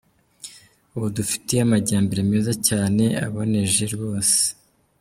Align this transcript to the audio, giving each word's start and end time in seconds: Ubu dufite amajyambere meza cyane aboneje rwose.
Ubu 0.95 1.07
dufite 1.17 1.51
amajyambere 1.65 2.21
meza 2.31 2.53
cyane 2.67 3.03
aboneje 3.25 3.83
rwose. 3.93 4.41